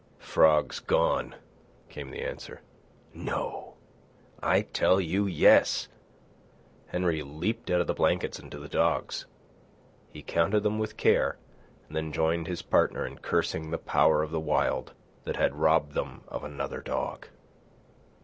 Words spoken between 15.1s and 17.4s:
that had robbed them of another dog.